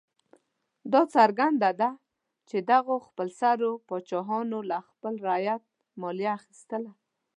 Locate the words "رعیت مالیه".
5.27-6.31